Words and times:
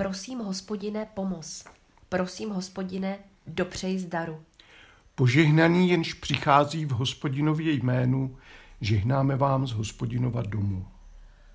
Prosím, 0.00 0.38
hospodine, 0.38 1.06
pomoz. 1.14 1.64
Prosím, 2.08 2.50
hospodine, 2.50 3.18
dopřej 3.46 3.98
zdaru. 3.98 4.42
Požehnaný 5.14 5.90
jenž 5.90 6.14
přichází 6.14 6.84
v 6.84 6.90
hospodinově 6.90 7.72
jménu, 7.72 8.38
žehnáme 8.80 9.36
vám 9.36 9.66
z 9.66 9.72
hospodinova 9.72 10.42
domu. 10.42 10.86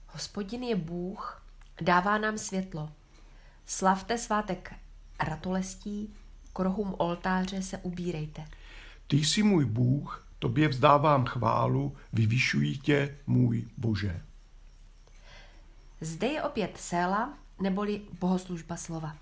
Hospodin 0.07 0.63
je 0.63 0.75
Bůh, 0.75 1.43
dává 1.81 2.17
nám 2.17 2.37
světlo. 2.37 2.89
Slavte 3.65 4.17
svátek 4.17 4.73
ratolestí, 5.19 6.13
k 6.53 6.59
rohům 6.59 6.95
oltáře 6.97 7.61
se 7.61 7.77
ubírejte. 7.77 8.45
Ty 9.07 9.17
jsi 9.17 9.43
můj 9.43 9.65
Bůh, 9.65 10.27
tobě 10.39 10.67
vzdávám 10.67 11.25
chválu, 11.25 11.95
vyvyšují 12.13 12.79
tě, 12.79 13.17
můj 13.27 13.67
Bože. 13.77 14.21
Zde 16.01 16.27
je 16.27 16.43
opět 16.43 16.77
séla, 16.77 17.33
neboli 17.61 18.01
bohoslužba 18.19 18.75
slova. 18.75 19.15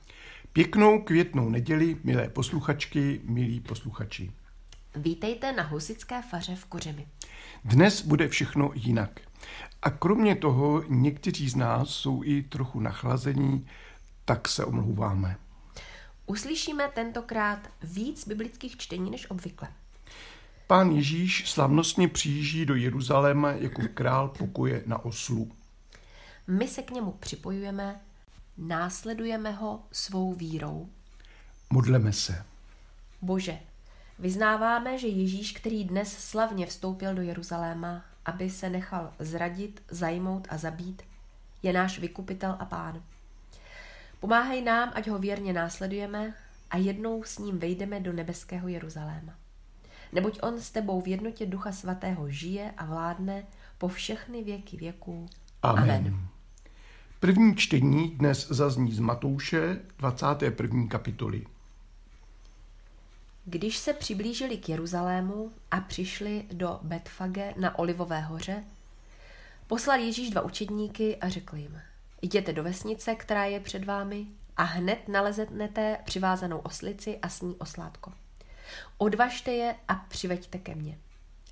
Pěknou 0.54 1.02
květnou 1.02 1.50
neděli, 1.50 1.98
milé 2.04 2.30
posluchačky, 2.30 3.22
milí 3.24 3.60
posluchači. 3.60 4.32
Vítejte 4.96 5.52
na 5.52 5.64
husické 5.64 6.22
faře 6.22 6.56
v 6.56 6.66
Kořemi. 6.66 7.08
Dnes 7.66 8.02
bude 8.02 8.28
všechno 8.28 8.72
jinak. 8.74 9.20
A 9.82 9.90
kromě 9.90 10.36
toho 10.36 10.84
někteří 10.88 11.50
z 11.50 11.56
nás 11.56 11.90
jsou 11.90 12.24
i 12.24 12.44
trochu 12.44 12.80
nachlazení, 12.80 13.68
tak 14.26 14.48
se 14.48 14.66
omlouváme. 14.66 15.38
Uslyšíme 16.26 16.90
tentokrát 16.94 17.70
víc 17.84 18.28
biblických 18.28 18.78
čtení 18.78 19.12
než 19.12 19.30
obvykle. 19.30 19.68
Pán 20.68 20.92
Ježíš 20.92 21.50
slavnostně 21.50 22.08
přijíždí 22.08 22.66
do 22.66 22.76
Jeruzaléma 22.76 23.52
jako 23.52 23.82
král 23.94 24.30
pokoje 24.30 24.84
na 24.86 25.06
oslu. 25.06 25.52
My 26.48 26.68
se 26.68 26.82
k 26.82 26.92
němu 26.92 27.12
připojujeme, 27.12 28.02
následujeme 28.58 29.52
ho 29.52 29.84
svou 29.92 30.34
vírou. 30.34 30.90
Modleme 31.70 32.14
se. 32.14 32.46
Bože, 33.22 33.60
vyznáváme, 34.20 34.98
že 34.98 35.08
Ježíš, 35.08 35.52
který 35.52 35.84
dnes 35.84 36.18
slavně 36.18 36.66
vstoupil 36.66 37.16
do 37.16 37.22
Jeruzaléma, 37.22 38.06
aby 38.26 38.50
se 38.50 38.70
nechal 38.70 39.14
zradit, 39.20 39.84
zajmout 39.90 40.48
a 40.50 40.58
zabít, 40.58 41.02
je 41.64 41.74
náš 41.74 42.00
vykupitel 42.00 42.56
a 42.60 42.66
pán. 42.66 43.04
Pomáhej 44.20 44.62
nám, 44.62 44.92
ať 44.96 45.08
ho 45.08 45.20
věrně 45.20 45.54
následujeme 45.54 46.34
a 46.70 46.78
jednou 46.78 47.24
s 47.24 47.38
ním 47.38 47.60
vejdeme 47.60 48.00
do 48.00 48.14
nebeského 48.14 48.68
Jeruzaléma. 48.68 49.36
Neboť 50.14 50.40
on 50.42 50.62
s 50.62 50.72
tebou 50.72 51.02
v 51.02 51.08
jednotě 51.08 51.46
Ducha 51.46 51.72
Svatého 51.72 52.30
žije 52.30 52.74
a 52.78 52.86
vládne 52.86 53.44
po 53.78 53.88
všechny 53.88 54.44
věky 54.44 54.78
věků. 54.78 55.26
Amen. 55.62 55.92
Amen. 55.92 56.33
První 57.24 57.56
čtení 57.56 58.10
dnes 58.10 58.48
zazní 58.48 58.92
z 58.92 59.00
Matouše 59.00 59.80
21. 59.98 60.88
kapitoly. 60.88 61.46
Když 63.46 63.78
se 63.78 63.94
přiblížili 63.94 64.58
k 64.58 64.70
Jeruzalému 64.70 65.52
a 65.72 65.80
přišli 65.80 66.46
do 66.52 66.80
Betfage 66.82 67.54
na 67.58 67.80
Olivové 67.80 68.22
hoře, 68.22 68.64
poslal 69.68 70.00
Ježíš 70.00 70.30
dva 70.30 70.42
učedníky 70.42 71.16
a 71.16 71.30
řekl 71.30 71.56
jim, 71.56 71.82
jděte 72.22 72.54
do 72.54 72.64
vesnice, 72.64 73.16
která 73.16 73.46
je 73.46 73.60
před 73.60 73.86
vámi 73.86 74.28
a 74.58 74.64
hned 74.64 75.08
naleznete 75.08 75.98
přivázanou 76.06 76.58
oslici 76.58 77.20
a 77.22 77.30
s 77.30 77.42
ní 77.42 77.56
oslátko. 77.56 78.14
Odvažte 78.98 79.52
je 79.52 79.76
a 79.88 79.96
přiveďte 79.96 80.58
ke 80.58 80.76
mně. 80.76 80.98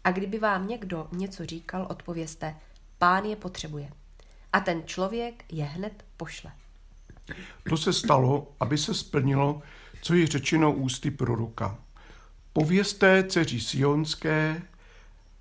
A 0.04 0.12
kdyby 0.12 0.40
vám 0.40 0.68
někdo 0.68 1.08
něco 1.12 1.46
říkal, 1.46 1.88
odpověste, 1.90 2.56
pán 2.98 3.26
je 3.26 3.36
potřebuje. 3.36 4.01
A 4.54 4.60
ten 4.60 4.84
člověk 4.86 5.44
je 5.52 5.66
hned 5.66 6.06
pošle. 6.18 6.52
To 7.70 7.78
se 7.78 7.94
stalo, 7.94 8.52
aby 8.60 8.78
se 8.78 8.94
splnilo, 8.94 9.62
co 10.02 10.14
je 10.14 10.28
řečeno 10.28 10.74
ústy 10.74 11.12
proroka. 11.12 11.78
Povězte 12.54 13.24
dceři 13.24 13.60
Sionské, 13.60 14.62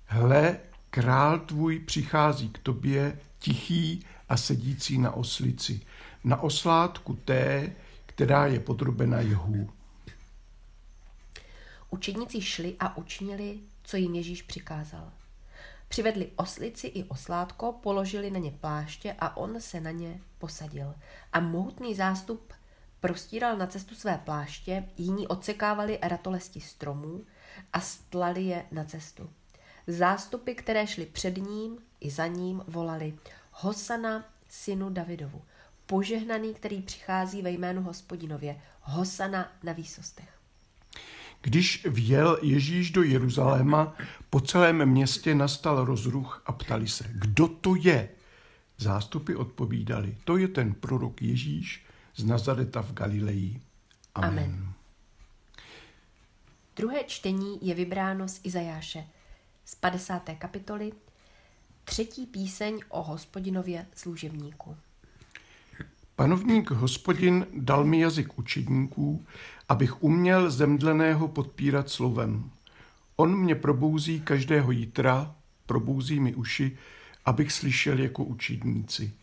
hle, 0.05 0.57
král 0.89 1.39
tvůj 1.39 1.79
přichází 1.79 2.49
k 2.49 2.57
tobě, 2.57 3.19
tichý 3.39 4.05
a 4.29 4.37
sedící 4.37 4.97
na 4.97 5.11
oslici, 5.11 5.81
na 6.23 6.41
oslátku 6.41 7.13
té, 7.13 7.75
která 8.05 8.45
je 8.45 8.59
podrobena 8.59 9.19
jehu. 9.19 9.69
Učedníci 11.89 12.41
šli 12.41 12.75
a 12.79 12.97
učinili, 12.97 13.59
co 13.83 13.97
jim 13.97 14.15
Ježíš 14.15 14.41
přikázal. 14.41 15.11
Přivedli 15.91 16.31
oslici 16.35 16.87
i 16.87 17.03
oslátko, 17.03 17.71
položili 17.71 18.31
na 18.31 18.39
ně 18.39 18.51
pláště 18.51 19.15
a 19.19 19.37
on 19.37 19.61
se 19.61 19.81
na 19.81 19.91
ně 19.91 20.21
posadil. 20.37 20.95
A 21.33 21.39
mohutný 21.39 21.95
zástup 21.95 22.53
prostíral 22.99 23.57
na 23.57 23.67
cestu 23.67 23.95
své 23.95 24.17
pláště, 24.17 24.89
jiní 24.97 25.27
odsekávali 25.27 25.99
ratolesti 26.01 26.61
stromů 26.61 27.25
a 27.73 27.79
stlali 27.79 28.43
je 28.43 28.65
na 28.71 28.83
cestu. 28.83 29.29
Zástupy, 29.87 30.53
které 30.53 30.87
šly 30.87 31.05
před 31.05 31.37
ním 31.37 31.77
i 31.99 32.11
za 32.11 32.27
ním, 32.27 32.63
volali 32.67 33.17
Hosana, 33.51 34.25
synu 34.49 34.89
Davidovu, 34.89 35.41
požehnaný, 35.85 36.53
který 36.53 36.81
přichází 36.81 37.41
ve 37.41 37.51
jménu 37.51 37.81
hospodinově, 37.81 38.61
Hosana 38.81 39.51
na 39.63 39.73
výsostech. 39.73 40.40
Když 41.41 41.85
vjel 41.89 42.37
Ježíš 42.41 42.91
do 42.91 43.03
Jeruzaléma, 43.03 43.95
po 44.29 44.39
celém 44.39 44.85
městě 44.85 45.35
nastal 45.35 45.85
rozruch 45.85 46.43
a 46.45 46.51
ptali 46.51 46.87
se, 46.87 47.05
kdo 47.11 47.47
to 47.47 47.75
je? 47.75 48.09
Zástupy 48.77 49.35
odpovídali, 49.35 50.17
to 50.23 50.37
je 50.37 50.47
ten 50.47 50.73
prorok 50.73 51.21
Ježíš 51.21 51.85
z 52.15 52.23
Nazareta 52.23 52.81
v 52.81 52.93
Galileji. 52.93 53.61
Amen. 54.15 54.29
Amen. 54.29 54.73
Druhé 56.75 57.03
čtení 57.03 57.59
je 57.61 57.75
vybráno 57.75 58.27
z 58.27 58.39
Izajáše 58.43 59.07
z 59.65 59.75
50. 59.75 60.29
kapitoly, 60.37 60.91
třetí 61.83 62.25
píseň 62.25 62.79
o 62.89 63.03
hospodinově 63.03 63.85
služebníku. 63.95 64.77
Panovník 66.21 66.71
hospodin 66.71 67.47
dal 67.57 67.85
mi 67.85 67.99
jazyk 67.99 68.39
učedníků, 68.39 69.25
abych 69.69 70.03
uměl 70.03 70.51
zemdleného 70.51 71.27
podpírat 71.27 71.89
slovem. 71.89 72.51
On 73.15 73.37
mě 73.39 73.55
probouzí 73.55 74.21
každého 74.21 74.71
jítra, 74.71 75.35
probouzí 75.65 76.19
mi 76.19 76.35
uši, 76.35 76.77
abych 77.25 77.51
slyšel 77.51 77.99
jako 77.99 78.23
učedníci. 78.23 79.13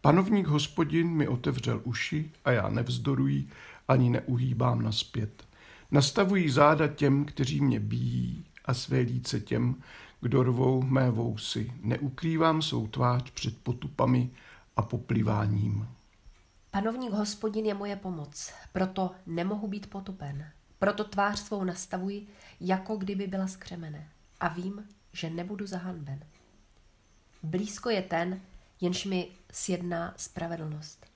Panovník 0.00 0.46
hospodin 0.46 1.08
mi 1.08 1.28
otevřel 1.28 1.80
uši 1.84 2.30
a 2.44 2.50
já 2.50 2.68
nevzdoruji 2.68 3.48
ani 3.88 4.10
neuhýbám 4.10 4.82
naspět. 4.82 5.44
Nastavují 5.90 6.50
záda 6.50 6.88
těm, 6.88 7.24
kteří 7.24 7.60
mě 7.60 7.80
bíjí 7.80 8.44
a 8.64 8.74
své 8.74 8.98
líce 8.98 9.40
těm, 9.40 9.74
kdo 10.20 10.42
rvou 10.42 10.82
mé 10.82 11.10
vousy. 11.10 11.72
Neukrývám 11.82 12.62
svou 12.62 12.86
tvář 12.86 13.30
před 13.30 13.58
potupami 13.58 14.30
a 14.76 14.82
popliváním. 14.82 15.86
Panovník 16.76 17.12
hospodin 17.12 17.66
je 17.66 17.74
moje 17.74 17.96
pomoc, 17.96 18.52
proto 18.72 19.14
nemohu 19.26 19.68
být 19.68 19.90
potupen. 19.90 20.52
Proto 20.78 21.04
tvář 21.04 21.38
svou 21.38 21.64
nastavuji, 21.64 22.26
jako 22.60 22.96
kdyby 22.96 23.26
byla 23.26 23.46
skřemené. 23.46 24.08
A 24.40 24.48
vím, 24.48 24.88
že 25.12 25.30
nebudu 25.30 25.66
zahanben. 25.66 26.24
Blízko 27.42 27.90
je 27.90 28.02
ten, 28.02 28.40
jenž 28.80 29.04
mi 29.04 29.28
sjedná 29.52 30.14
spravedlnost. 30.16 31.06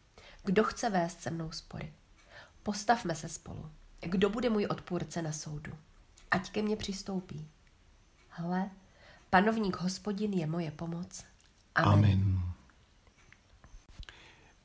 Kdo 0.44 0.65
chce 0.65 0.91
vést 0.91 1.21
se 1.21 1.31
mnou 1.31 1.53
spory? 1.53 1.92
Postavme 2.62 3.15
se 3.15 3.28
spolu. 3.28 3.71
Kdo 4.00 4.31
bude 4.31 4.50
můj 4.50 4.66
odpůrce 4.71 5.22
na 5.22 5.32
soudu? 5.32 5.72
Ať 6.31 6.50
ke 6.50 6.62
mně 6.62 6.77
přistoupí. 6.77 7.48
Hle, 8.28 8.71
panovník 9.31 9.77
hospodin 9.77 10.32
je 10.32 10.47
moje 10.47 10.71
pomoc. 10.71 11.25
Amen. 11.75 11.94
Amen. 11.94 12.50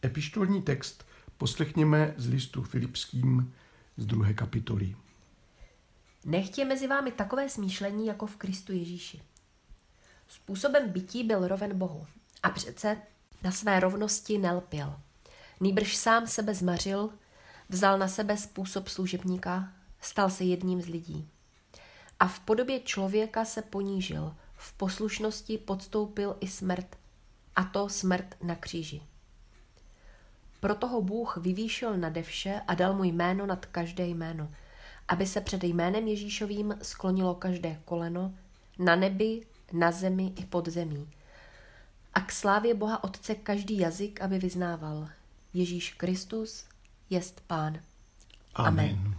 Epištolní 0.06 0.62
text 0.62 1.06
poslechněme 1.38 2.14
z 2.18 2.28
listu 2.28 2.64
Filipským 2.64 3.54
z 3.98 4.06
druhé 4.06 4.34
kapitoly. 4.34 4.96
Nechtě 6.26 6.66
mezi 6.66 6.88
vámi 6.88 7.12
takové 7.12 7.50
smýšlení 7.50 8.08
jako 8.08 8.28
v 8.28 8.36
Kristu 8.36 8.74
Ježíši. 8.74 9.22
Způsobem 10.28 10.90
bytí 10.90 11.24
byl 11.24 11.48
roven 11.48 11.78
Bohu 11.78 12.08
a 12.44 12.50
přece 12.50 12.98
na 13.44 13.52
své 13.52 13.80
rovnosti 13.80 14.38
nelpěl. 14.38 15.00
Nýbrž 15.60 15.96
sám 15.96 16.28
sebe 16.28 16.54
zmařil, 16.54 17.10
vzal 17.70 18.00
na 18.00 18.08
sebe 18.08 18.38
způsob 18.38 18.88
služebníka, 18.88 19.74
stal 20.02 20.30
se 20.30 20.44
jedním 20.44 20.82
z 20.82 20.88
lidí. 20.88 21.30
A 22.20 22.28
v 22.28 22.40
podobě 22.40 22.80
člověka 22.80 23.46
se 23.46 23.62
ponížil, 23.62 24.36
v 24.54 24.74
poslušnosti 24.74 25.58
podstoupil 25.58 26.38
i 26.40 26.48
smrt, 26.48 26.96
a 27.56 27.64
to 27.64 27.90
smrt 27.90 28.36
na 28.44 28.56
kříži. 28.56 29.02
Proto 30.60 30.88
ho 30.88 31.02
Bůh 31.02 31.38
vyvýšil 31.38 31.98
nade 31.98 32.24
vše 32.24 32.62
a 32.68 32.76
dal 32.76 32.94
mu 32.94 33.04
jméno 33.04 33.46
nad 33.46 33.66
každé 33.66 34.08
jméno, 34.08 34.52
aby 35.08 35.28
se 35.28 35.42
před 35.42 35.64
jménem 35.64 36.08
Ježíšovým 36.08 36.78
sklonilo 36.82 37.36
každé 37.36 37.80
koleno, 37.86 38.34
na 38.80 38.96
nebi, 38.96 39.42
na 39.74 39.92
zemi 39.92 40.34
i 40.36 40.46
pod 40.46 40.68
zemí. 40.68 41.10
A 42.14 42.22
k 42.22 42.32
slávě 42.32 42.74
Boha 42.74 43.04
Otce 43.04 43.36
každý 43.36 43.78
jazyk, 43.78 44.22
aby 44.22 44.40
vyznával. 44.40 45.10
Ježíš 45.54 45.94
Kristus 45.94 46.66
jest 47.10 47.42
Pán. 47.48 47.80
Amen. 48.56 48.90
Amen. 48.90 49.16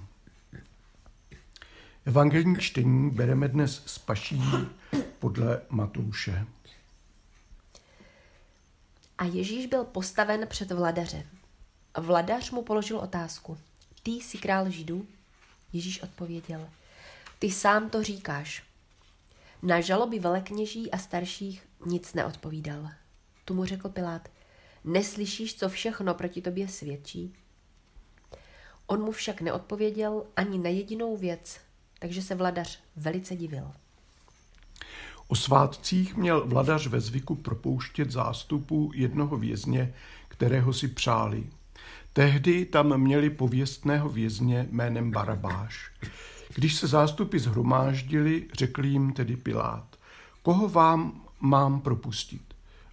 Evangelní 2.06 2.56
čtení 2.56 3.10
bereme 3.10 3.48
dnes 3.48 3.82
z 3.86 3.98
paší 3.98 4.42
podle 5.18 5.60
Matouše. 5.70 6.46
A 9.18 9.24
Ježíš 9.24 9.66
byl 9.66 9.84
postaven 9.84 10.46
před 10.46 10.70
vladaře. 10.70 11.26
Vladař 11.98 12.50
mu 12.50 12.62
položil 12.62 12.98
otázku. 12.98 13.58
Ty 14.02 14.10
jsi 14.10 14.38
král 14.38 14.70
židů? 14.70 15.06
Ježíš 15.72 16.02
odpověděl. 16.02 16.68
Ty 17.38 17.50
sám 17.50 17.90
to 17.90 18.02
říkáš. 18.02 18.62
Na 19.62 19.80
žaloby 19.80 20.18
velekněží 20.18 20.90
a 20.90 20.98
starších 20.98 21.68
nic 21.86 22.14
neodpovídal. 22.14 22.90
Tu 23.44 23.54
mu 23.54 23.64
řekl 23.64 23.88
Pilát. 23.88 24.28
Neslyšíš, 24.84 25.58
co 25.58 25.68
všechno 25.68 26.14
proti 26.14 26.42
tobě 26.42 26.68
svědčí? 26.68 27.34
On 28.86 29.02
mu 29.02 29.12
však 29.12 29.40
neodpověděl 29.40 30.26
ani 30.36 30.58
na 30.58 30.68
jedinou 30.68 31.16
věc, 31.16 31.60
takže 31.98 32.22
se 32.22 32.34
vladař 32.34 32.80
velice 32.96 33.36
divil. 33.36 33.72
O 35.28 35.34
svátcích 35.34 36.16
měl 36.16 36.46
vladař 36.46 36.86
ve 36.86 37.00
zvyku 37.00 37.34
propouštět 37.34 38.10
zástupu 38.10 38.90
jednoho 38.94 39.36
vězně, 39.36 39.94
kterého 40.28 40.72
si 40.72 40.88
přáli. 40.88 41.46
Tehdy 42.12 42.64
tam 42.64 42.98
měli 42.98 43.30
pověstného 43.30 44.08
vězně 44.08 44.68
jménem 44.70 45.10
Barabáš. 45.10 45.90
Když 46.54 46.74
se 46.74 46.86
zástupy 46.86 47.38
zhromáždili, 47.38 48.46
řekl 48.52 48.84
jim 48.84 49.12
tedy 49.12 49.36
Pilát, 49.36 49.96
koho 50.42 50.68
vám 50.68 51.22
mám 51.40 51.80
propustit? 51.80 52.42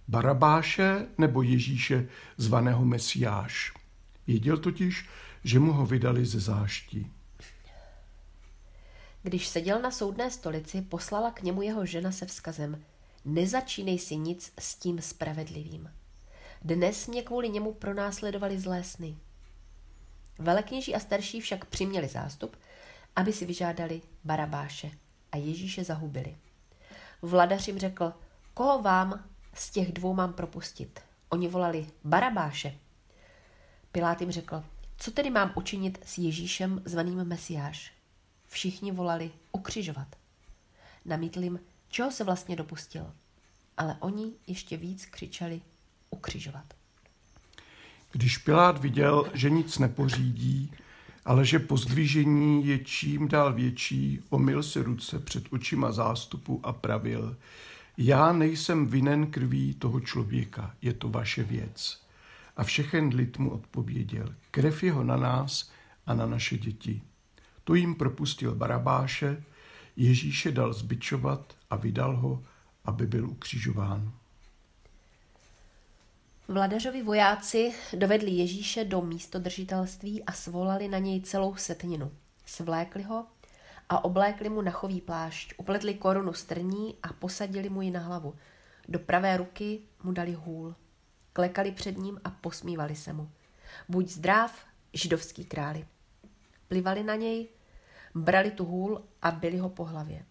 Barabáše 0.08 1.06
nebo 1.18 1.42
Ježíše 1.42 2.08
zvaného 2.36 2.84
Mesiáš? 2.84 3.72
Věděl 4.26 4.56
totiž, 4.56 5.08
že 5.44 5.58
mu 5.58 5.72
ho 5.72 5.86
vydali 5.86 6.24
ze 6.24 6.40
záští. 6.40 7.06
Když 9.24 9.48
seděl 9.48 9.80
na 9.80 9.90
soudné 9.90 10.30
stolici, 10.30 10.82
poslala 10.82 11.30
k 11.30 11.42
němu 11.42 11.62
jeho 11.62 11.86
žena 11.86 12.12
se 12.12 12.26
vzkazem 12.26 12.84
Nezačínej 13.24 13.98
si 13.98 14.16
nic 14.16 14.52
s 14.58 14.74
tím 14.74 15.00
spravedlivým. 15.00 15.90
Dnes 16.62 17.06
mě 17.06 17.22
kvůli 17.22 17.48
němu 17.48 17.72
pronásledovali 17.72 18.58
zlé 18.60 18.84
sny. 18.84 19.16
Velekněží 20.38 20.94
a 20.94 21.00
starší 21.00 21.40
však 21.40 21.64
přiměli 21.64 22.08
zástup, 22.08 22.56
aby 23.16 23.32
si 23.32 23.46
vyžádali 23.46 24.02
Barabáše 24.24 24.90
a 25.32 25.36
Ježíše 25.36 25.84
zahubili. 25.84 26.36
Vladař 27.22 27.68
jim 27.68 27.78
řekl, 27.78 28.12
koho 28.54 28.82
vám 28.82 29.24
z 29.54 29.70
těch 29.70 29.92
dvou 29.92 30.14
mám 30.14 30.32
propustit? 30.32 31.00
Oni 31.28 31.48
volali 31.48 31.86
Barabáše. 32.04 32.74
Pilát 33.92 34.20
jim 34.20 34.30
řekl, 34.30 34.64
co 34.96 35.10
tedy 35.10 35.30
mám 35.30 35.52
učinit 35.56 35.98
s 36.06 36.18
Ježíšem 36.18 36.82
zvaným 36.84 37.24
Mesiáš? 37.24 37.93
Všichni 38.54 38.92
volali 38.92 39.30
ukřižovat. 39.52 40.08
Namítl 41.04 41.42
jim, 41.42 41.60
čeho 41.88 42.10
se 42.10 42.24
vlastně 42.24 42.56
dopustil. 42.56 43.06
Ale 43.76 43.96
oni 44.00 44.32
ještě 44.46 44.76
víc 44.76 45.06
křičeli 45.06 45.60
ukřižovat. 46.10 46.64
Když 48.12 48.38
Pilát 48.38 48.80
viděl, 48.80 49.30
že 49.34 49.50
nic 49.50 49.78
nepořídí, 49.78 50.72
ale 51.24 51.44
že 51.44 51.58
pozdvižení 51.58 52.66
je 52.66 52.78
čím 52.78 53.28
dál 53.28 53.52
větší, 53.52 54.20
omyl 54.30 54.62
si 54.62 54.82
ruce 54.82 55.18
před 55.18 55.44
očima 55.50 55.92
zástupu 55.92 56.60
a 56.62 56.72
pravil, 56.72 57.36
já 57.96 58.32
nejsem 58.32 58.86
vinen 58.86 59.26
krví 59.26 59.74
toho 59.74 60.00
člověka, 60.00 60.74
je 60.82 60.92
to 60.92 61.08
vaše 61.08 61.42
věc. 61.42 62.02
A 62.56 62.64
všechen 62.64 63.08
lid 63.08 63.38
mu 63.38 63.50
odpověděl, 63.50 64.34
krev 64.50 64.82
jeho 64.82 65.04
na 65.04 65.16
nás 65.16 65.70
a 66.06 66.14
na 66.14 66.26
naše 66.26 66.58
děti. 66.58 67.02
To 67.64 67.74
jim 67.74 67.94
propustil 67.94 68.54
Barabáše, 68.54 69.44
Ježíše 69.96 70.52
dal 70.52 70.72
zbičovat 70.72 71.54
a 71.70 71.76
vydal 71.76 72.16
ho, 72.16 72.42
aby 72.84 73.06
byl 73.06 73.30
ukřižován. 73.30 74.12
Vladařovi 76.48 77.02
vojáci 77.02 77.74
dovedli 77.96 78.30
Ježíše 78.30 78.84
do 78.84 79.02
místodržitelství 79.02 80.24
a 80.24 80.32
svolali 80.32 80.88
na 80.88 80.98
něj 80.98 81.20
celou 81.20 81.56
setninu. 81.56 82.12
Svlékli 82.46 83.02
ho 83.02 83.26
a 83.88 84.04
oblékli 84.04 84.48
mu 84.48 84.62
na 84.62 84.70
chový 84.70 85.00
plášť, 85.00 85.54
upletli 85.56 85.94
korunu 85.94 86.32
strní 86.32 86.94
a 87.02 87.12
posadili 87.12 87.68
mu 87.68 87.82
ji 87.82 87.90
na 87.90 88.00
hlavu. 88.00 88.34
Do 88.88 88.98
pravé 88.98 89.36
ruky 89.36 89.80
mu 90.02 90.12
dali 90.12 90.32
hůl. 90.32 90.74
Klekali 91.32 91.72
před 91.72 91.98
ním 91.98 92.20
a 92.24 92.30
posmívali 92.30 92.96
se 92.96 93.12
mu. 93.12 93.30
Buď 93.88 94.08
zdrav, 94.08 94.66
židovský 94.92 95.44
králi. 95.44 95.86
Plivali 96.68 97.02
na 97.02 97.14
něj, 97.14 97.48
brali 98.14 98.50
tu 98.50 98.64
hůl 98.64 99.02
a 99.22 99.30
byli 99.30 99.58
ho 99.58 99.68
po 99.68 99.84
hlavě. 99.84 100.24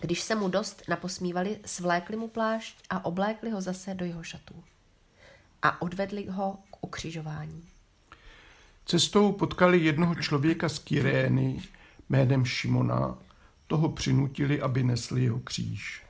Když 0.00 0.20
se 0.20 0.34
mu 0.34 0.48
dost 0.48 0.82
naposmívali, 0.88 1.58
svlékli 1.64 2.16
mu 2.16 2.28
plášť 2.28 2.76
a 2.90 3.04
oblékli 3.04 3.50
ho 3.50 3.60
zase 3.60 3.94
do 3.94 4.04
jeho 4.04 4.22
šatů. 4.22 4.64
A 5.62 5.82
odvedli 5.82 6.26
ho 6.26 6.58
k 6.70 6.84
ukřižování. 6.84 7.64
Cestou 8.86 9.32
potkali 9.32 9.78
jednoho 9.78 10.14
člověka 10.14 10.68
z 10.68 10.78
Kyrény 10.78 11.62
jménem 12.08 12.44
Šimona, 12.44 13.18
toho 13.66 13.88
přinutili, 13.88 14.60
aby 14.60 14.82
nesli 14.82 15.24
jeho 15.24 15.40
kříž. 15.40 16.02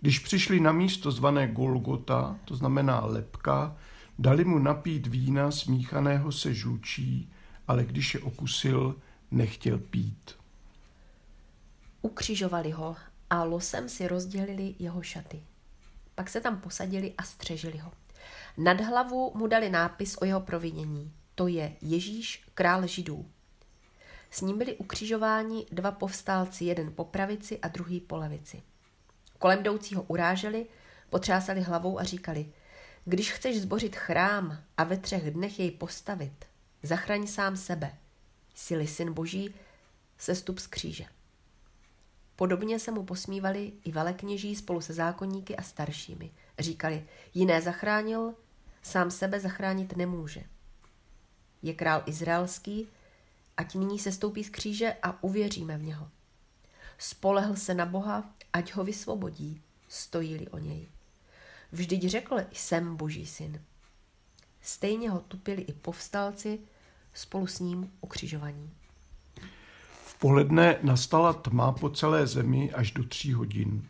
Když 0.00 0.18
přišli 0.18 0.60
na 0.60 0.72
místo 0.72 1.10
zvané 1.10 1.48
Golgota, 1.48 2.36
to 2.44 2.56
znamená 2.56 3.04
lepka, 3.04 3.76
dali 4.18 4.44
mu 4.44 4.58
napít 4.58 5.06
vína 5.06 5.50
smíchaného 5.50 6.32
se 6.32 6.54
žlučí, 6.54 7.32
ale 7.68 7.84
když 7.84 8.14
je 8.14 8.20
okusil, 8.20 8.96
nechtěl 9.30 9.78
pít. 9.78 10.36
Ukřižovali 12.02 12.70
ho 12.70 12.96
a 13.30 13.44
losem 13.44 13.88
si 13.88 14.08
rozdělili 14.08 14.74
jeho 14.78 15.02
šaty. 15.02 15.42
Pak 16.14 16.30
se 16.30 16.40
tam 16.40 16.60
posadili 16.60 17.14
a 17.18 17.22
střežili 17.22 17.78
ho. 17.78 17.92
Nad 18.56 18.80
hlavu 18.80 19.32
mu 19.34 19.46
dali 19.46 19.70
nápis 19.70 20.16
o 20.20 20.24
jeho 20.24 20.40
provinění. 20.40 21.12
To 21.34 21.46
je 21.46 21.76
Ježíš, 21.82 22.44
král 22.54 22.86
židů. 22.86 23.26
S 24.30 24.40
ním 24.40 24.58
byli 24.58 24.76
ukřižováni 24.76 25.66
dva 25.72 25.90
povstálci, 25.90 26.64
jeden 26.64 26.92
po 26.92 27.04
pravici 27.04 27.58
a 27.58 27.68
druhý 27.68 28.00
po 28.00 28.16
levici. 28.16 28.62
Kolem 29.38 29.60
jdoucího 29.60 30.02
uráželi, 30.02 30.66
potřásali 31.10 31.60
hlavou 31.60 31.98
a 31.98 32.04
říkali, 32.04 32.46
když 33.04 33.32
chceš 33.32 33.60
zbořit 33.60 33.96
chrám 33.96 34.58
a 34.76 34.84
ve 34.84 34.96
třech 34.96 35.30
dnech 35.30 35.58
jej 35.58 35.70
postavit, 35.70 36.44
zachraň 36.84 37.26
sám 37.26 37.56
sebe. 37.56 37.98
Jsi 38.54 38.86
syn 38.86 39.12
boží, 39.12 39.54
sestup 40.18 40.58
z 40.58 40.66
kříže. 40.66 41.04
Podobně 42.36 42.78
se 42.78 42.90
mu 42.90 43.04
posmívali 43.04 43.72
i 43.84 43.92
velekněží 43.92 44.56
spolu 44.56 44.80
se 44.80 44.92
zákonníky 44.92 45.56
a 45.56 45.62
staršími. 45.62 46.30
Říkali, 46.58 47.06
jiné 47.34 47.62
zachránil, 47.62 48.34
sám 48.82 49.10
sebe 49.10 49.40
zachránit 49.40 49.96
nemůže. 49.96 50.44
Je 51.62 51.74
král 51.74 52.02
izraelský, 52.06 52.88
ať 53.56 53.74
nyní 53.74 53.98
se 53.98 54.12
stoupí 54.12 54.44
z 54.44 54.50
kříže 54.50 54.96
a 55.02 55.22
uvěříme 55.22 55.78
v 55.78 55.82
něho. 55.82 56.10
Spolehl 56.98 57.56
se 57.56 57.74
na 57.74 57.86
Boha, 57.86 58.30
ať 58.52 58.72
ho 58.72 58.84
vysvobodí, 58.84 59.62
stojí 59.88 60.48
o 60.48 60.58
něj. 60.58 60.88
Vždyť 61.72 62.08
řekl, 62.08 62.36
jsem 62.52 62.96
boží 62.96 63.26
syn. 63.26 63.64
Stejně 64.60 65.10
ho 65.10 65.20
tupili 65.20 65.62
i 65.62 65.72
povstalci 65.72 66.58
spolu 67.14 67.46
s 67.46 67.60
ním 67.60 67.90
ukřižovaní 68.00 68.70
poledne 70.24 70.76
nastala 70.82 71.32
tma 71.32 71.72
po 71.72 71.90
celé 71.90 72.26
zemi 72.26 72.72
až 72.72 72.90
do 72.90 73.04
tří 73.04 73.32
hodin. 73.32 73.82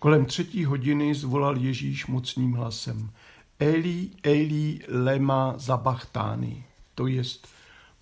Kolem 0.00 0.24
třetí 0.24 0.64
hodiny 0.64 1.14
zvolal 1.14 1.56
Ježíš 1.56 2.06
mocným 2.06 2.52
hlasem 2.52 3.10
Eli, 3.58 4.10
Eli, 4.22 4.80
lema 4.88 5.54
zabachtány, 5.56 6.64
to 6.94 7.06
jest 7.06 7.48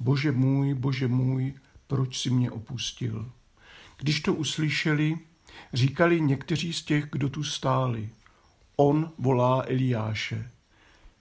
Bože 0.00 0.32
můj, 0.32 0.75
Bože 0.75 1.09
můj, 1.09 1.54
proč 1.87 2.18
si 2.18 2.30
mě 2.30 2.50
opustil? 2.50 3.30
Když 3.99 4.21
to 4.21 4.35
uslyšeli, 4.35 5.18
říkali 5.73 6.21
někteří 6.21 6.73
z 6.73 6.82
těch, 6.82 7.09
kdo 7.12 7.28
tu 7.28 7.44
stáli. 7.44 8.11
On 8.76 9.11
volá 9.18 9.62
Eliáše. 9.66 10.50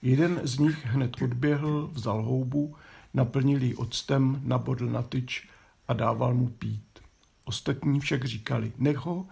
Jeden 0.02 0.40
z 0.42 0.58
nich 0.58 0.86
hned 0.86 1.22
odběhl, 1.22 1.90
vzal 1.92 2.22
houbu, 2.22 2.76
naplnil 3.14 3.62
ji 3.62 3.74
octem, 3.74 4.40
nabodl 4.44 4.86
na 4.86 5.02
tyč 5.02 5.48
a 5.88 5.92
dával 5.92 6.34
mu 6.34 6.48
pít. 6.48 6.98
Ostatní 7.44 8.00
však 8.00 8.24
říkali, 8.24 8.72
nech 8.78 8.96
ho, 8.96 9.26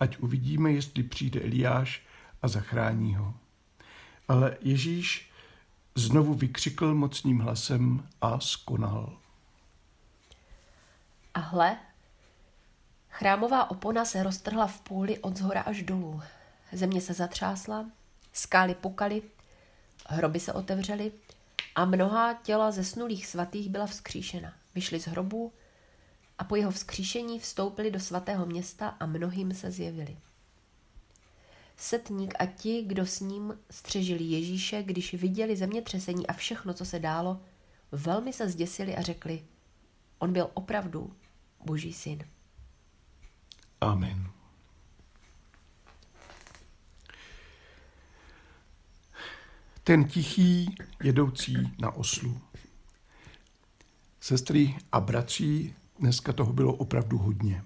ať 0.00 0.18
uvidíme, 0.18 0.72
jestli 0.72 1.02
přijde 1.02 1.40
Eliáš 1.40 2.02
a 2.42 2.48
zachrání 2.48 3.14
ho. 3.14 3.34
Ale 4.28 4.56
Ježíš 4.60 5.30
znovu 5.94 6.34
vykřikl 6.34 6.94
mocným 6.94 7.38
hlasem 7.38 8.08
a 8.20 8.40
skonal. 8.40 9.18
A 11.34 11.40
hle, 11.40 11.76
chrámová 13.08 13.70
opona 13.70 14.04
se 14.04 14.22
roztrhla 14.22 14.66
v 14.66 14.80
půli 14.80 15.18
od 15.18 15.36
zhora 15.36 15.60
až 15.60 15.82
dolů. 15.82 16.22
Země 16.72 17.00
se 17.00 17.14
zatřásla, 17.14 17.86
skály 18.32 18.74
pukaly, 18.74 19.22
Hroby 20.06 20.40
se 20.40 20.52
otevřely 20.52 21.12
a 21.74 21.84
mnoha 21.84 22.34
těla 22.34 22.70
zesnulých 22.70 23.26
svatých 23.26 23.68
byla 23.68 23.86
vzkříšena. 23.86 24.52
Vyšli 24.74 25.00
z 25.00 25.06
hrobů 25.06 25.52
a 26.38 26.44
po 26.44 26.56
jeho 26.56 26.70
vzkříšení 26.70 27.38
vstoupili 27.38 27.90
do 27.90 28.00
svatého 28.00 28.46
města 28.46 28.88
a 28.88 29.06
mnohým 29.06 29.54
se 29.54 29.70
zjevili. 29.70 30.16
Setník 31.76 32.34
a 32.38 32.46
ti, 32.46 32.82
kdo 32.82 33.06
s 33.06 33.20
ním 33.20 33.58
střežili 33.70 34.24
Ježíše, 34.24 34.82
když 34.82 35.14
viděli 35.14 35.56
zemětřesení 35.56 36.26
a 36.26 36.32
všechno, 36.32 36.74
co 36.74 36.84
se 36.84 36.98
dálo, 36.98 37.40
velmi 37.92 38.32
se 38.32 38.48
zděsili 38.48 38.96
a 38.96 39.02
řekli, 39.02 39.44
on 40.18 40.32
byl 40.32 40.50
opravdu 40.54 41.16
Boží 41.64 41.92
syn. 41.92 42.24
Amen. 43.80 44.30
Ten 49.86 50.04
tichý 50.04 50.74
jedoucí 51.02 51.72
na 51.78 51.90
oslu. 51.90 52.40
Sestry 54.20 54.76
a 54.92 55.00
bratři, 55.00 55.74
dneska 55.98 56.32
toho 56.32 56.52
bylo 56.52 56.74
opravdu 56.74 57.18
hodně. 57.18 57.64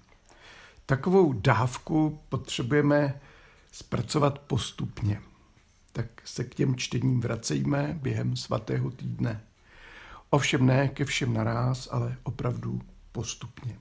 Takovou 0.87 1.33
dávku 1.33 2.21
potřebujeme 2.29 3.21
zpracovat 3.73 4.39
postupně. 4.39 5.23
Tak 5.93 6.07
se 6.25 6.45
k 6.45 6.55
těm 6.55 6.77
čtením 6.77 7.21
vracejme 7.21 7.99
během 8.03 8.37
svatého 8.37 8.91
týdne. 8.91 9.45
Ovšem 10.31 10.67
ne 10.67 10.89
ke 10.89 11.05
všem 11.05 11.35
naraz, 11.35 11.89
ale 11.91 12.17
opravdu 12.23 12.81
postupně. 13.13 13.79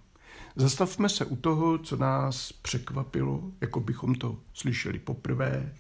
Zastavme 0.56 1.10
se 1.10 1.26
u 1.26 1.36
toho, 1.36 1.78
co 1.78 1.96
nás 1.98 2.52
překvapilo, 2.52 3.44
jako 3.62 3.80
bychom 3.80 4.16
to 4.16 4.40
slyšeli 4.54 5.00
poprvé, 5.00 5.74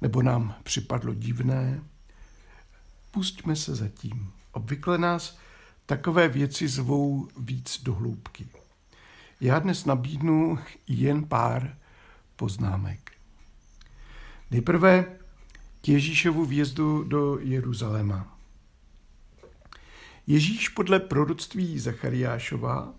nebo 0.00 0.22
nám 0.22 0.54
připadlo 0.62 1.14
divné. 1.14 1.82
Pustíme 3.10 3.56
se 3.56 3.74
zatím. 3.74 4.32
Obvykle 4.52 4.98
nás 4.98 5.38
takové 5.86 6.28
věci 6.28 6.68
zvou 6.68 7.28
víc 7.38 7.82
do 7.82 7.94
hloubky. 7.94 8.48
Já 9.40 9.58
dnes 9.58 9.84
nabídnu 9.84 10.58
jen 10.86 11.24
pár 11.24 11.76
poznámek. 12.36 13.12
Nejprve 14.50 15.16
k 15.80 15.88
Ježíšovu 15.88 16.44
vjezdu 16.44 17.04
do 17.04 17.38
Jeruzaléma. 17.38 18.38
Ježíš 20.26 20.68
podle 20.68 21.00
proroctví 21.00 21.78
Zachariášova, 21.78 22.94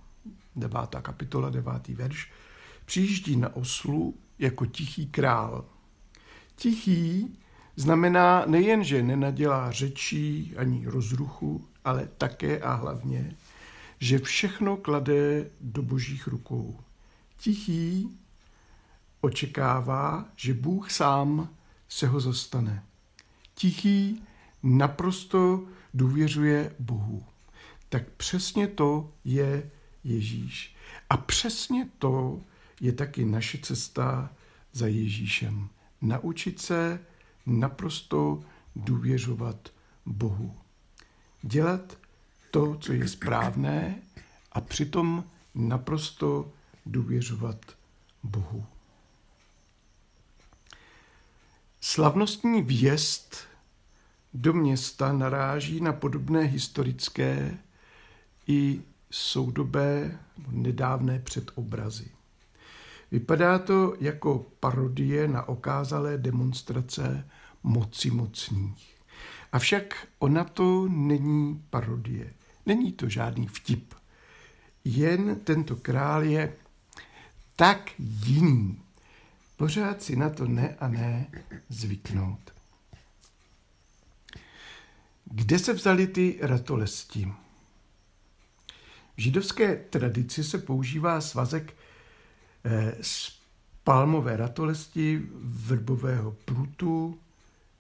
9. 0.56 0.80
kapitola, 1.02 1.50
9. 1.50 1.88
verš, 1.88 2.32
přijíždí 2.86 3.36
na 3.36 3.56
oslu 3.56 4.18
jako 4.40 4.66
tichý 4.66 5.08
král. 5.08 5.66
Tichý 6.56 7.38
znamená 7.76 8.46
nejen, 8.46 8.84
že 8.84 9.04
nenadělá 9.04 9.72
řečí 9.72 10.54
ani 10.58 10.88
rozruchu, 10.88 11.68
ale 11.86 12.10
také 12.18 12.60
a 12.60 12.74
hlavně, 12.74 13.36
že 14.00 14.20
všechno 14.20 14.78
klade 14.78 15.50
do 15.62 15.82
božích 15.82 16.28
rukou. 16.28 16.80
Tichý 17.38 18.18
očekává, 19.22 20.26
že 20.36 20.54
Bůh 20.54 20.92
sám 20.92 21.50
se 21.90 22.08
ho 22.08 22.20
zastane. 22.20 22.84
Tichý 23.56 24.24
naprosto 24.64 25.64
důvěřuje 25.94 26.76
Bohu. 26.80 27.24
Tak 27.90 28.10
přesně 28.10 28.68
to 28.68 29.12
je 29.24 29.72
Ježíš. 30.04 30.76
A 31.10 31.18
přesně 31.18 31.90
to 32.00 32.42
je 32.82 32.92
taky 32.92 33.26
naše 33.26 33.58
cesta 33.58 34.32
za 34.74 34.88
Ježíšem. 34.88 35.70
Naučit 36.02 36.62
se 36.62 37.00
naprosto 37.46 38.44
důvěřovat 38.76 39.70
Bohu. 40.06 40.58
Dělat 41.42 41.98
to, 42.52 42.78
co 42.78 42.94
je 42.94 43.08
správné 43.08 44.02
a 44.52 44.62
přitom 44.62 45.24
naprosto 45.56 46.52
důvěřovat 46.86 47.58
Bohu. 48.24 48.66
Slavnostní 51.82 52.62
vjezd 52.62 53.36
do 54.34 54.54
města 54.54 55.14
naráží 55.14 55.82
na 55.82 55.94
podobné 55.94 56.42
historické 56.42 57.58
i 58.48 58.82
soudobé 59.12 60.20
nedávné 60.48 61.20
předobrazy. 61.20 62.12
Vypadá 63.12 63.60
to 63.60 63.96
jako 64.00 64.46
parodie 64.60 65.28
na 65.28 65.48
okázalé 65.48 66.18
demonstrace 66.18 67.30
moci 67.64 68.12
mocných. 68.12 68.98
Avšak 69.52 70.08
ona 70.20 70.44
to 70.44 70.88
není 70.90 71.64
parodie. 71.70 72.34
Není 72.66 72.92
to 72.92 73.10
žádný 73.10 73.48
vtip. 73.48 73.94
Jen 74.86 75.40
tento 75.44 75.76
král 75.76 76.24
je 76.24 76.54
tak 77.56 77.92
jiný, 78.00 78.82
Pořád 79.62 80.02
si 80.02 80.16
na 80.16 80.30
to 80.30 80.48
ne 80.48 80.76
a 80.80 80.88
ne 80.88 81.28
zvyknout. 81.70 82.54
Kde 85.26 85.60
se 85.60 85.74
vzali 85.74 86.08
ty 86.08 86.40
ratolesti? 86.42 87.34
V 89.18 89.22
židovské 89.22 89.76
tradici 89.76 90.44
se 90.44 90.58
používá 90.58 91.22
svazek 91.22 91.74
z 93.02 93.42
palmové 93.84 94.38
ratolesti, 94.38 95.22
vrbového 95.44 96.32
prutu, 96.32 97.20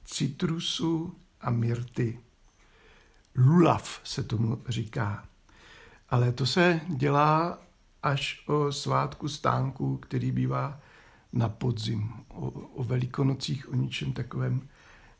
citrusu 0.05 1.15
a 1.41 1.49
myrty. 1.49 2.19
Lulav 3.35 4.01
se 4.03 4.23
tomu 4.23 4.61
říká. 4.67 5.25
Ale 6.09 6.31
to 6.31 6.45
se 6.45 6.81
dělá 6.87 7.61
až 8.03 8.43
o 8.47 8.71
svátku 8.71 9.27
stánku, 9.27 9.97
který 9.97 10.31
bývá 10.31 10.79
na 11.33 11.49
podzim. 11.49 12.13
O, 12.27 12.49
o 12.49 12.83
velikonocích, 12.83 13.69
o 13.69 13.75
ničem 13.75 14.13
takovém 14.13 14.67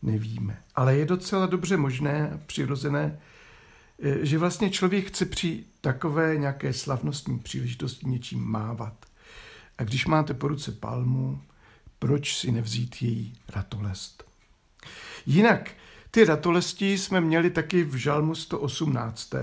nevíme. 0.02 0.64
Ale 0.76 0.96
je 0.96 1.06
docela 1.06 1.46
dobře 1.46 1.78
možné, 1.78 2.40
přirozené, 2.46 3.20
e, 4.00 4.26
že 4.26 4.38
vlastně 4.38 4.70
člověk 4.70 5.08
chce 5.08 5.26
při 5.26 5.64
takové 5.82 6.38
nějaké 6.38 6.74
slavnostní 6.74 7.40
příležitosti 7.40 8.10
něčím 8.10 8.40
mávat. 8.40 9.06
A 9.82 9.84
když 9.84 10.06
máte 10.06 10.34
po 10.34 10.48
ruce 10.48 10.72
palmu, 10.72 11.42
proč 12.00 12.38
si 12.38 12.52
nevzít 12.52 13.02
její 13.02 13.34
ratolest? 13.50 14.24
Jinak, 15.26 15.72
ty 16.12 16.26
ratolesti 16.26 16.98
jsme 16.98 17.22
měli 17.22 17.50
taky 17.50 17.84
v 17.84 17.96
žalmu 17.96 18.36
118. 18.36 19.34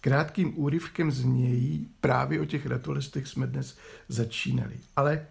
Krátkým 0.00 0.58
úryvkem 0.58 1.10
z 1.10 1.24
něj 1.24 1.86
právě 2.00 2.40
o 2.40 2.44
těch 2.44 2.66
ratolestech 2.66 3.26
jsme 3.26 3.46
dnes 3.46 3.78
začínali. 4.08 4.74
Ale 4.96 5.26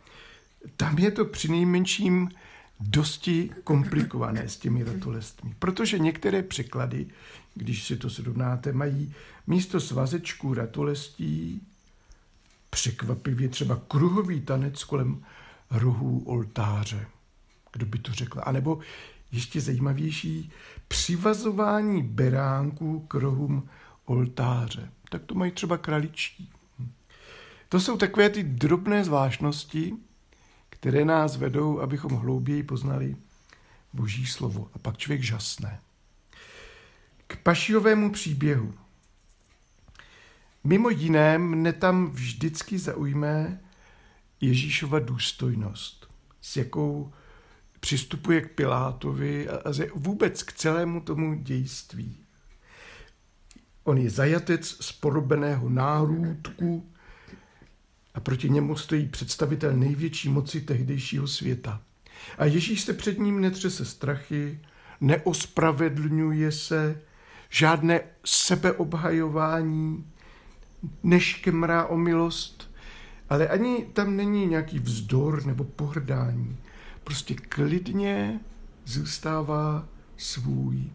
tam 0.77 0.97
je 0.97 1.11
to 1.11 1.25
při 1.25 1.51
nejmenším 1.51 2.29
dosti 2.79 3.49
komplikované 3.63 4.49
s 4.49 4.57
těmi 4.57 4.83
ratolestmi, 4.83 5.55
protože 5.59 5.99
některé 5.99 6.43
překlady, 6.43 7.07
když 7.55 7.83
si 7.83 7.97
to 7.97 8.09
srovnáte, 8.09 8.73
mají 8.73 9.13
místo 9.47 9.79
svazečků 9.79 10.53
ratolestí 10.53 11.67
překvapivě 12.71 13.49
třeba 13.49 13.81
kruhový 13.87 14.41
tanec 14.41 14.83
kolem 14.83 15.23
rohů 15.71 16.23
oltáře. 16.25 17.07
Kdo 17.73 17.85
by 17.85 17.99
to 17.99 18.13
řekl? 18.13 18.41
A 18.43 18.51
nebo 18.51 18.79
ještě 19.31 19.61
zajímavější, 19.61 20.51
přivazování 20.87 22.03
beránků 22.03 22.99
k 22.99 23.13
rohům 23.13 23.69
oltáře. 24.05 24.89
Tak 25.09 25.23
to 25.25 25.35
mají 25.35 25.51
třeba 25.51 25.77
kraličtí. 25.77 26.49
To 27.69 27.79
jsou 27.79 27.97
takové 27.97 28.29
ty 28.29 28.43
drobné 28.43 29.03
zvláštnosti, 29.03 29.93
které 30.69 31.05
nás 31.05 31.37
vedou, 31.37 31.79
abychom 31.79 32.11
hlouběji 32.15 32.63
poznali 32.63 33.15
Boží 33.93 34.25
slovo. 34.25 34.69
A 34.73 34.79
pak 34.79 34.97
člověk 34.97 35.23
žasne. 35.23 35.79
K 37.27 37.35
pašiovému 37.35 38.11
příběhu. 38.11 38.73
Mimo 40.63 40.89
jiné 40.89 41.37
mne 41.37 41.73
tam 41.73 42.11
vždycky 42.11 42.79
zaujme 42.79 43.61
Ježíšova 44.41 44.99
důstojnost, 44.99 46.07
s 46.41 46.57
jakou 46.57 47.13
přistupuje 47.79 48.41
k 48.41 48.51
Pilátovi 48.51 49.49
a 49.49 49.71
vůbec 49.95 50.43
k 50.43 50.53
celému 50.53 51.01
tomu 51.01 51.35
dějství. 51.35 52.17
On 53.83 53.97
je 53.97 54.09
zajatec 54.09 54.67
z 54.67 54.91
porobeného 54.91 55.69
náhrůdku, 55.69 56.91
a 58.13 58.19
proti 58.19 58.49
němu 58.49 58.75
stojí 58.75 59.07
představitel 59.07 59.73
největší 59.73 60.29
moci 60.29 60.61
tehdejšího 60.61 61.27
světa. 61.27 61.81
A 62.37 62.45
Ježíš 62.45 62.81
se 62.81 62.93
před 62.93 63.19
ním 63.19 63.41
netřese 63.41 63.85
strachy, 63.85 64.59
neospravedlňuje 65.01 66.51
se, 66.51 67.01
žádné 67.49 68.01
sebeobhajování, 68.25 70.11
neškemrá 71.03 71.85
o 71.85 71.97
milost, 71.97 72.71
ale 73.29 73.47
ani 73.47 73.85
tam 73.93 74.15
není 74.15 74.45
nějaký 74.45 74.79
vzdor 74.79 75.45
nebo 75.45 75.63
pohrdání. 75.63 76.57
Prostě 77.03 77.35
klidně 77.35 78.39
zůstává 78.85 79.87
svůj. 80.17 80.89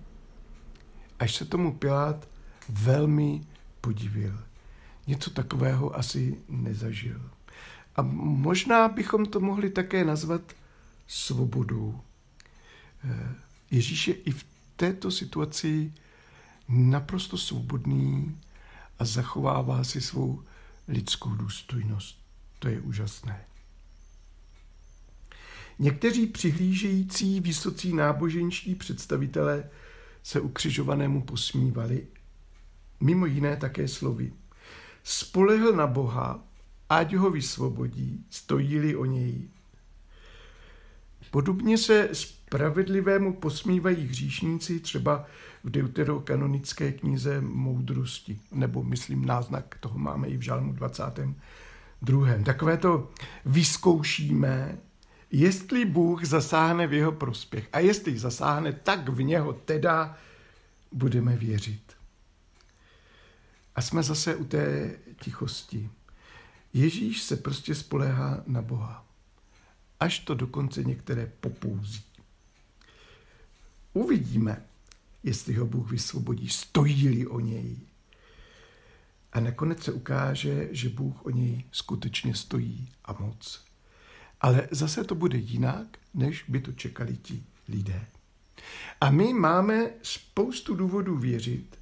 Až 1.19 1.35
se 1.35 1.45
tomu 1.45 1.73
Pilát 1.73 2.28
velmi 2.69 3.40
podivil. 3.81 4.38
Něco 5.07 5.31
takového 5.31 5.97
asi 5.97 6.38
nezažil. 6.49 7.31
A 7.97 8.02
možná 8.43 8.88
bychom 8.88 9.26
to 9.26 9.40
mohli 9.40 9.71
také 9.71 10.05
nazvat 10.05 10.43
svobodou. 11.07 12.00
Eh, 13.05 13.35
Ježíš 13.71 14.09
je 14.09 14.14
i 14.14 14.31
v 14.31 14.45
této 14.76 15.11
situaci 15.11 15.93
naprosto 16.69 17.38
svobodný 17.38 18.38
a 18.99 19.05
zachovává 19.05 19.85
si 19.85 20.00
svou 20.00 20.43
lidskou 20.88 21.31
důstojnost. 21.31 22.19
To 22.59 22.69
je 22.69 22.81
úžasné. 22.81 23.45
Někteří 25.79 26.26
přihlížející 26.26 27.41
vysocí 27.41 27.93
náboženští 27.93 28.75
představitelé 28.75 29.71
se 30.23 30.41
ukřižovanému 30.41 31.23
posmívali, 31.23 32.07
mimo 33.00 33.26
jiné 33.26 33.57
také 33.57 33.88
slovy. 33.88 34.33
Spolehl 35.03 35.73
na 35.73 35.87
Boha, 35.87 36.45
ať 36.88 37.15
ho 37.15 37.31
vysvobodí, 37.31 38.25
stojí-li 38.31 38.97
o 38.97 39.05
něj. 39.05 39.49
Podobně 41.31 41.79
se 41.79 42.09
spravedlivému 42.47 43.33
posmívají 43.33 44.07
hříšníci 44.07 44.81
třeba 44.81 45.25
v 45.65 45.71
deuterokanonické 45.71 46.93
knize 46.93 47.41
Moudrosti, 47.41 48.41
nebo 48.53 48.83
myslím 48.83 49.25
náznak 49.25 49.79
toho 49.81 49.99
máme 49.99 50.29
i 50.29 50.37
v 50.37 50.41
žalmu 50.41 50.73
22. 50.73 52.45
Takové 52.45 52.76
to 52.76 53.11
vyzkoušíme, 53.45 54.79
jestli 55.31 55.85
Bůh 55.85 56.25
zasáhne 56.25 56.87
v 56.87 56.93
jeho 56.93 57.12
prospěch 57.12 57.69
a 57.73 57.79
jestli 57.79 58.19
zasáhne, 58.19 58.73
tak 58.73 59.09
v 59.09 59.23
něho 59.23 59.53
teda 59.53 60.17
budeme 60.93 61.37
věřit. 61.37 61.93
A 63.75 63.83
jsme 63.83 64.03
zase 64.03 64.37
u 64.37 64.45
té 64.45 64.97
tichosti. 65.21 65.91
Ježíš 66.73 67.23
se 67.23 67.37
prostě 67.37 67.75
spoléhá 67.75 68.43
na 68.47 68.62
Boha. 68.62 69.07
Až 70.00 70.19
to 70.19 70.35
dokonce 70.35 70.85
některé 70.85 71.33
popouzí. 71.41 72.15
Uvidíme, 73.97 74.62
jestli 75.23 75.55
ho 75.55 75.67
Bůh 75.67 75.91
vysvobodí, 75.91 76.49
stojí-li 76.49 77.26
o 77.26 77.41
něj. 77.41 77.76
A 79.33 79.41
nakonec 79.41 79.83
se 79.83 79.93
ukáže, 79.93 80.69
že 80.71 80.88
Bůh 80.88 81.26
o 81.26 81.31
něj 81.31 81.65
skutečně 81.73 82.35
stojí 82.35 82.88
a 83.05 83.12
moc. 83.12 83.65
Ale 84.41 84.69
zase 84.71 85.05
to 85.05 85.15
bude 85.15 85.38
jinak, 85.38 85.99
než 86.15 86.45
by 86.49 86.61
to 86.61 86.73
čekali 86.73 87.17
ti 87.17 87.43
lidé. 87.69 88.07
A 89.00 89.11
my 89.11 89.33
máme 89.33 89.91
spoustu 90.03 90.75
důvodů 90.75 91.19
věřit, 91.19 91.79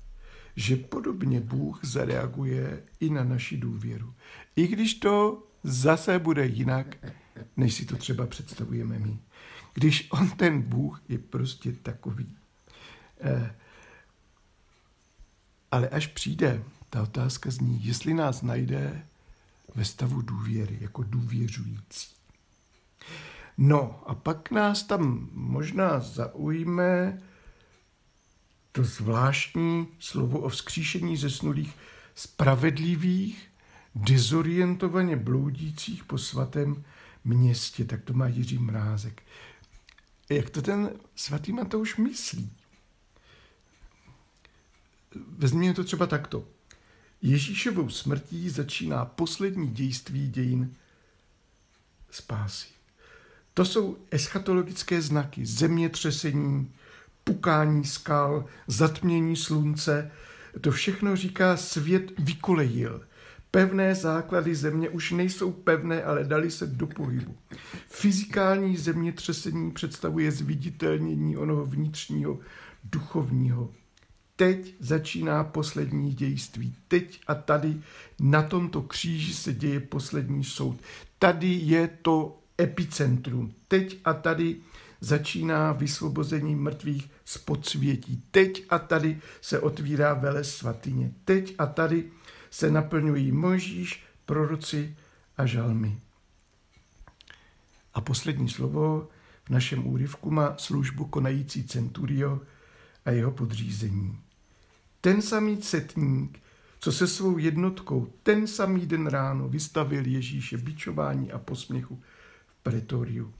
že 0.57 0.77
podobně 0.77 1.41
Bůh 1.41 1.85
zareaguje 1.85 2.83
i 3.01 3.11
na 3.11 3.25
naši 3.25 3.57
důvěru. 3.57 4.15
I 4.57 4.67
když 4.67 4.95
to 4.95 5.43
zase 5.65 6.19
bude 6.19 6.47
jinak, 6.47 6.97
než 7.57 7.75
si 7.75 7.85
to 7.85 7.97
třeba 7.97 8.27
představujeme 8.27 8.99
my. 8.99 9.19
Když 9.75 10.09
on 10.11 10.31
ten 10.31 10.63
Bůh 10.63 11.03
je 11.09 11.19
prostě 11.19 11.73
takový. 11.73 12.37
Eh, 13.21 13.55
ale 15.71 15.89
až 15.89 16.07
přijde, 16.07 16.65
ta 16.91 17.03
otázka 17.03 17.51
zní, 17.51 17.85
jestli 17.85 18.15
nás 18.15 18.43
najde 18.43 19.07
ve 19.75 19.85
stavu 19.85 20.23
důvěry, 20.23 20.79
jako 20.81 21.03
důvěřující. 21.03 22.09
No 23.59 24.03
a 24.07 24.15
pak 24.15 24.51
nás 24.51 24.83
tam 24.83 25.29
možná 25.33 26.01
zaujme 26.01 27.23
to 28.73 28.85
zvláštní 28.85 29.87
slovo 29.99 30.39
o 30.39 30.49
vzkříšení 30.49 31.17
ze 31.17 31.31
snulých 31.31 31.75
spravedlivých, 32.15 33.49
dezorientovaně 33.95 35.17
bloudících 35.17 36.05
po 36.05 36.19
svatém 36.19 36.85
městě, 37.25 37.85
tak 37.85 38.03
to 38.03 38.13
má 38.13 38.27
Jiří 38.27 38.59
Mrázek. 38.59 39.23
Jak 40.31 40.51
to 40.51 40.63
ten 40.63 40.91
svatý 41.17 41.53
Matouš 41.53 41.97
myslí? 41.97 42.53
Vezměme 45.39 45.75
to 45.75 45.85
třeba 45.85 46.07
takto. 46.07 46.45
Ježíšovou 47.23 47.89
smrtí 47.89 48.51
začíná 48.51 49.05
poslední 49.05 49.69
dějství 49.69 50.31
dějin 50.31 50.77
spásy. 52.11 52.69
To 53.55 53.65
jsou 53.65 53.97
eschatologické 54.11 55.03
znaky, 55.03 55.47
zemětřesení, 55.47 56.73
pukání 57.25 57.85
skal, 57.85 58.45
zatmění 58.67 59.37
slunce. 59.37 60.11
To 60.61 60.71
všechno 60.71 61.17
říká 61.17 61.57
svět 61.57 62.13
vykolejil. 62.19 63.07
Pevné 63.55 63.95
základy 63.95 64.55
země 64.55 64.89
už 64.89 65.11
nejsou 65.11 65.53
pevné, 65.53 66.05
ale 66.05 66.25
dali 66.25 66.51
se 66.51 66.67
do 66.67 66.87
pohybu. 66.87 67.37
Fyzikální 67.89 68.77
zemětřesení 68.77 69.71
představuje 69.71 70.33
zviditelnění 70.33 71.37
onoho 71.37 71.67
vnitřního, 71.67 72.39
duchovního. 72.85 73.71
Teď 74.37 74.75
začíná 74.81 75.45
poslední 75.45 76.15
dějství. 76.15 76.77
Teď 76.89 77.21
a 77.27 77.35
tady 77.35 77.81
na 78.21 78.43
tomto 78.43 78.83
kříži 78.83 79.35
se 79.35 79.53
děje 79.53 79.81
poslední 79.81 80.45
soud. 80.45 80.81
Tady 81.19 81.53
je 81.63 81.89
to 82.03 82.39
epicentrum. 82.61 83.55
Teď 83.69 84.01
a 84.05 84.15
tady 84.15 84.57
začíná 85.01 85.73
vysvobození 85.73 86.55
mrtvých 86.55 87.11
z 87.25 87.39
podsvětí. 87.39 88.23
Teď 88.31 88.65
a 88.71 88.79
tady 88.79 89.21
se 89.41 89.61
otvírá 89.61 90.15
vele 90.15 90.45
svatyně. 90.45 91.13
Teď 91.25 91.55
a 91.59 91.67
tady 91.67 92.05
se 92.55 92.71
naplňují 92.71 93.33
Možíš, 93.33 94.05
proroci 94.27 94.97
a 95.37 95.47
žalmy. 95.47 96.01
A 97.95 98.01
poslední 98.01 98.49
slovo 98.49 99.09
v 99.45 99.51
našem 99.51 99.87
úryvku 99.87 100.31
má 100.31 100.55
službu 100.59 101.05
konající 101.05 101.65
centurio 101.65 102.41
a 103.05 103.11
jeho 103.11 103.31
podřízení. 103.31 104.19
Ten 105.01 105.23
samý 105.23 105.63
setník, 105.63 106.43
co 106.81 106.93
se 106.93 107.07
svou 107.07 107.39
jednotkou 107.39 108.13
ten 108.23 108.47
samý 108.47 108.87
den 108.87 109.07
ráno 109.07 109.49
vystavil 109.49 110.07
Ježíše 110.07 110.59
bičování 110.59 111.33
a 111.33 111.39
posměchu 111.39 112.03
v 112.47 112.63
pretoriu. 112.63 113.35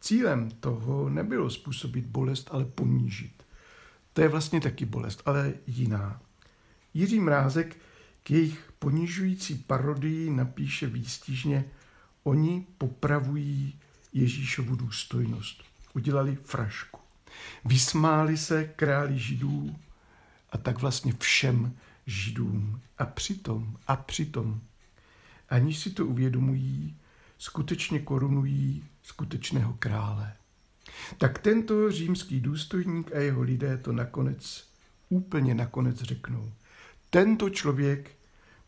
Cílem 0.00 0.50
toho 0.50 1.08
nebylo 1.08 1.50
způsobit 1.50 2.06
bolest, 2.06 2.48
ale 2.52 2.64
ponížit. 2.64 3.42
To 4.12 4.20
je 4.20 4.28
vlastně 4.28 4.60
taky 4.60 4.84
bolest, 4.84 5.22
ale 5.26 5.52
jiná. 5.66 6.20
Jiří 6.94 7.20
Mrázek 7.20 7.76
k 8.22 8.30
jejich 8.30 8.72
ponižující 8.78 9.54
parodii 9.54 10.30
napíše 10.30 10.86
výstižně 10.86 11.64
Oni 12.24 12.66
popravují 12.78 13.78
Ježíšovu 14.12 14.76
důstojnost. 14.76 15.62
Udělali 15.94 16.38
frašku. 16.44 17.00
Vysmáli 17.64 18.36
se 18.36 18.64
králi 18.64 19.18
židů 19.18 19.76
a 20.50 20.58
tak 20.58 20.80
vlastně 20.80 21.12
všem 21.18 21.76
židům. 22.06 22.80
A 22.98 23.06
přitom, 23.06 23.76
a 23.86 23.96
přitom, 23.96 24.60
aniž 25.48 25.78
si 25.78 25.90
to 25.90 26.06
uvědomují, 26.06 26.96
skutečně 27.38 27.98
korunují 27.98 28.84
skutečného 29.02 29.76
krále. 29.78 30.32
Tak 31.18 31.38
tento 31.38 31.92
římský 31.92 32.40
důstojník 32.40 33.12
a 33.14 33.18
jeho 33.18 33.42
lidé 33.42 33.76
to 33.78 33.92
nakonec, 33.92 34.68
úplně 35.08 35.54
nakonec 35.54 36.02
řeknou. 36.02 36.52
Tento 37.14 37.50
člověk 37.50 38.10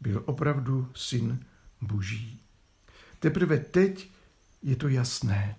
byl 0.01 0.23
opravdu 0.27 0.89
syn 0.95 1.45
boží. 1.81 2.41
Teprve 3.21 3.59
teď 3.59 4.11
je 4.63 4.77
to 4.77 4.89
jasné. 4.89 5.57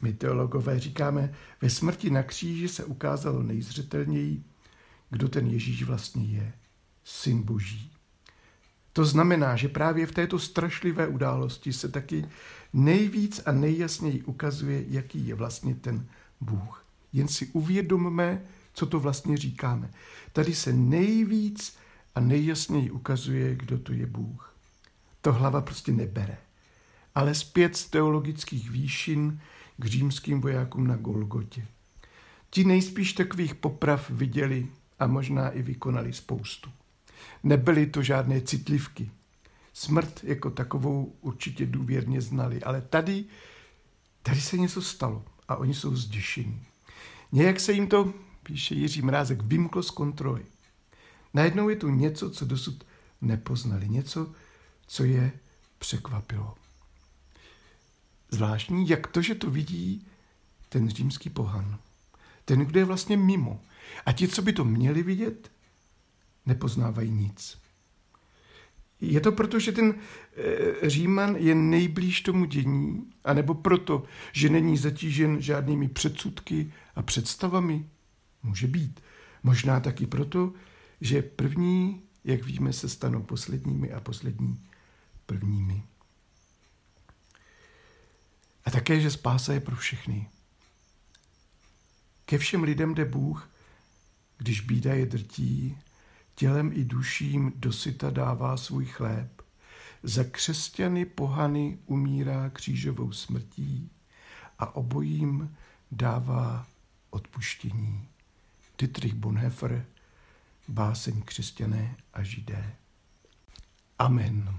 My 0.00 0.12
teologové 0.12 0.80
říkáme, 0.80 1.34
ve 1.62 1.70
smrti 1.70 2.10
na 2.10 2.22
kříži 2.22 2.68
se 2.68 2.84
ukázalo 2.84 3.42
nejzřetelněji, 3.42 4.44
kdo 5.10 5.28
ten 5.28 5.46
Ježíš 5.46 5.82
vlastně 5.82 6.24
je. 6.24 6.52
Syn 7.04 7.42
boží. 7.42 7.92
To 8.92 9.04
znamená, 9.04 9.56
že 9.56 9.68
právě 9.68 10.06
v 10.06 10.12
této 10.12 10.38
strašlivé 10.38 11.08
události 11.08 11.72
se 11.72 11.88
taky 11.88 12.26
nejvíc 12.72 13.40
a 13.46 13.52
nejjasněji 13.52 14.22
ukazuje, 14.22 14.84
jaký 14.88 15.26
je 15.26 15.34
vlastně 15.34 15.74
ten 15.74 16.06
Bůh. 16.40 16.86
Jen 17.12 17.28
si 17.28 17.46
uvědomme, 17.46 18.42
co 18.72 18.86
to 18.86 19.00
vlastně 19.00 19.36
říkáme. 19.36 19.90
Tady 20.32 20.54
se 20.54 20.72
nejvíc 20.72 21.83
a 22.14 22.20
nejjasněji 22.20 22.90
ukazuje, 22.90 23.54
kdo 23.54 23.78
to 23.78 23.92
je 23.92 24.06
Bůh. 24.06 24.54
To 25.20 25.32
hlava 25.32 25.60
prostě 25.60 25.92
nebere. 25.92 26.38
Ale 27.14 27.34
zpět 27.34 27.76
z 27.76 27.86
teologických 27.86 28.70
výšin 28.70 29.40
k 29.76 29.84
římským 29.84 30.40
vojákům 30.40 30.86
na 30.86 30.96
Golgotě. 30.96 31.66
Ti 32.50 32.64
nejspíš 32.64 33.12
takových 33.12 33.54
poprav 33.54 34.10
viděli 34.10 34.66
a 34.98 35.06
možná 35.06 35.50
i 35.50 35.62
vykonali 35.62 36.12
spoustu. 36.12 36.70
Nebyly 37.42 37.86
to 37.86 38.02
žádné 38.02 38.40
citlivky. 38.40 39.10
Smrt 39.72 40.24
jako 40.24 40.50
takovou 40.50 41.14
určitě 41.20 41.66
důvěrně 41.66 42.20
znali, 42.20 42.62
ale 42.62 42.80
tady, 42.80 43.24
tady 44.22 44.40
se 44.40 44.58
něco 44.58 44.82
stalo 44.82 45.24
a 45.48 45.56
oni 45.56 45.74
jsou 45.74 45.96
zděšení. 45.96 46.62
Nějak 47.32 47.60
se 47.60 47.72
jim 47.72 47.86
to 47.86 48.12
píše 48.42 48.74
Jiří 48.74 49.02
Mrázek, 49.02 49.42
vymklo 49.42 49.82
z 49.82 49.90
kontroly. 49.90 50.44
Najednou 51.34 51.68
je 51.68 51.76
tu 51.76 51.88
něco, 51.88 52.30
co 52.30 52.44
dosud 52.44 52.86
nepoznali, 53.20 53.88
něco, 53.88 54.32
co 54.86 55.04
je 55.04 55.32
překvapilo. 55.78 56.54
Zvláštní, 58.30 58.88
jak 58.88 59.06
to, 59.06 59.22
že 59.22 59.34
to 59.34 59.50
vidí 59.50 60.06
ten 60.68 60.88
římský 60.88 61.30
pohan. 61.30 61.78
Ten, 62.44 62.60
kdo 62.60 62.80
je 62.80 62.84
vlastně 62.84 63.16
mimo. 63.16 63.60
A 64.06 64.12
ti, 64.12 64.28
co 64.28 64.42
by 64.42 64.52
to 64.52 64.64
měli 64.64 65.02
vidět, 65.02 65.50
nepoznávají 66.46 67.10
nic. 67.10 67.58
Je 69.00 69.20
to 69.20 69.32
proto, 69.32 69.58
že 69.58 69.72
ten 69.72 69.94
e, 70.84 70.90
Říman 70.90 71.36
je 71.36 71.54
nejblíž 71.54 72.20
tomu 72.20 72.44
dění, 72.44 73.12
anebo 73.24 73.54
proto, 73.54 74.04
že 74.32 74.48
není 74.48 74.76
zatížen 74.76 75.42
žádnými 75.42 75.88
předsudky 75.88 76.72
a 76.94 77.02
představami? 77.02 77.86
Může 78.42 78.66
být. 78.66 79.00
Možná 79.42 79.80
taky 79.80 80.06
proto, 80.06 80.52
že 81.04 81.22
první, 81.22 82.02
jak 82.24 82.44
víme, 82.44 82.72
se 82.72 82.88
stanou 82.88 83.22
posledními 83.22 83.92
a 83.92 84.00
poslední 84.00 84.66
prvními. 85.26 85.82
A 88.64 88.70
také, 88.70 89.00
že 89.00 89.10
spása 89.10 89.52
je 89.52 89.60
pro 89.60 89.76
všechny. 89.76 90.28
Ke 92.24 92.38
všem 92.38 92.62
lidem 92.62 92.94
jde 92.94 93.04
Bůh, 93.04 93.50
když 94.38 94.60
bída 94.60 94.94
je 94.94 95.06
drtí, 95.06 95.78
tělem 96.34 96.72
i 96.74 96.84
duším 96.84 97.52
dosyta 97.56 98.10
dává 98.10 98.56
svůj 98.56 98.86
chléb. 98.86 99.42
Za 100.02 100.24
křesťany 100.24 101.04
pohany 101.04 101.78
umírá 101.86 102.50
křížovou 102.50 103.12
smrtí 103.12 103.90
a 104.58 104.76
obojím 104.76 105.56
dává 105.92 106.66
odpuštění. 107.10 108.08
Dietrich 108.78 109.14
Bonhoeffer, 109.14 109.86
báseň 110.68 111.22
křesťané 111.22 111.96
a 112.12 112.22
židé. 112.22 112.76
Amen. 113.98 114.58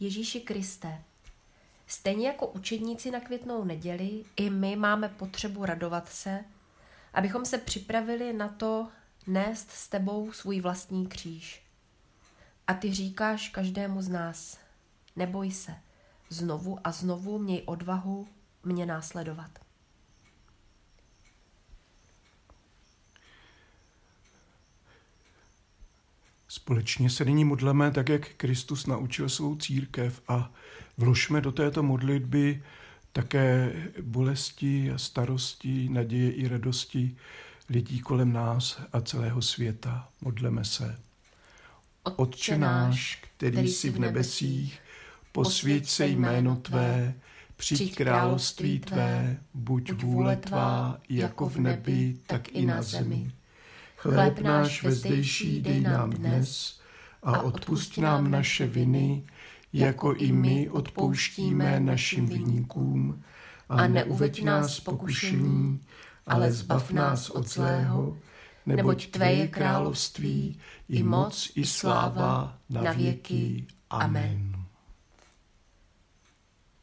Ježíši 0.00 0.40
Kriste, 0.40 1.02
stejně 1.86 2.26
jako 2.26 2.46
učedníci 2.46 3.10
na 3.10 3.20
květnou 3.20 3.64
neděli, 3.64 4.24
i 4.36 4.50
my 4.50 4.76
máme 4.76 5.08
potřebu 5.08 5.64
radovat 5.64 6.08
se, 6.08 6.44
abychom 7.14 7.44
se 7.44 7.58
připravili 7.58 8.32
na 8.32 8.48
to 8.48 8.88
nést 9.26 9.70
s 9.70 9.88
tebou 9.88 10.32
svůj 10.32 10.60
vlastní 10.60 11.06
kříž. 11.06 11.62
A 12.66 12.74
ty 12.74 12.94
říkáš 12.94 13.48
každému 13.48 14.02
z 14.02 14.08
nás, 14.08 14.58
neboj 15.16 15.50
se, 15.50 15.74
znovu 16.28 16.78
a 16.84 16.92
znovu 16.92 17.38
měj 17.38 17.62
odvahu 17.66 18.28
mě 18.64 18.86
následovat. 18.86 19.69
Společně 26.52 27.10
se 27.10 27.24
nyní 27.24 27.44
modleme 27.44 27.90
tak, 27.90 28.08
jak 28.08 28.28
Kristus 28.28 28.86
naučil 28.86 29.28
svou 29.28 29.56
církev 29.56 30.22
a 30.28 30.52
vložme 30.96 31.40
do 31.40 31.52
této 31.52 31.82
modlitby 31.82 32.62
také 33.12 33.72
bolesti 34.02 34.92
a 34.92 34.98
starosti, 34.98 35.88
naděje 35.88 36.32
i 36.32 36.48
radosti 36.48 37.16
lidí 37.68 38.00
kolem 38.00 38.32
nás 38.32 38.80
a 38.92 39.00
celého 39.00 39.42
světa. 39.42 40.08
Modleme 40.20 40.64
se. 40.64 40.98
Otče 42.16 42.58
náš, 42.58 43.22
který 43.36 43.68
jsi 43.68 43.90
v 43.90 43.98
nebesích, 43.98 44.80
posvěď 45.32 45.88
se 45.88 46.06
jméno 46.06 46.56
Tvé, 46.56 47.14
přijď 47.56 47.96
království 47.96 48.80
Tvé, 48.80 49.36
buď 49.54 49.92
vůle 49.92 50.36
Tvá, 50.36 51.00
jako 51.08 51.48
v 51.48 51.56
nebi, 51.56 52.16
tak 52.26 52.48
i 52.48 52.66
na 52.66 52.82
zemi. 52.82 53.32
Chléb 54.00 54.40
náš 54.40 54.82
vezdejší 54.82 55.60
dej 55.60 55.80
nám 55.80 56.10
dnes 56.10 56.80
a 57.22 57.40
odpust 57.40 57.98
nám 57.98 58.30
naše 58.30 58.66
viny, 58.66 59.24
jako 59.72 60.14
i 60.14 60.32
my 60.32 60.70
odpouštíme 60.70 61.80
našim 61.80 62.26
viníkům. 62.26 63.22
A 63.68 63.86
neuveď 63.86 64.42
nás 64.42 64.80
pokušení, 64.80 65.80
ale 66.26 66.52
zbav 66.52 66.90
nás 66.90 67.30
od 67.30 67.48
zlého, 67.48 68.16
neboť 68.66 69.10
Tvé 69.10 69.32
je 69.32 69.48
království, 69.48 70.58
i 70.88 71.02
moc, 71.02 71.52
i 71.54 71.66
sláva 71.66 72.58
na 72.70 72.92
věky. 72.92 73.66
Amen. 73.90 74.64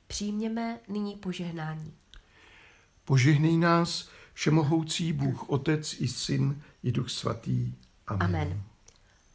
Přijměme 0.07 0.79
nyní 0.87 1.15
požehnání. 1.15 1.93
Požehnej 3.05 3.57
nás, 3.57 4.09
všemohoucí 4.33 5.13
Bůh, 5.13 5.49
Otec 5.49 6.01
i 6.01 6.07
Syn 6.07 6.61
i 6.83 6.91
Duch 6.91 7.09
Svatý. 7.09 7.73
Amen. 8.07 8.35
Amen. 8.35 8.63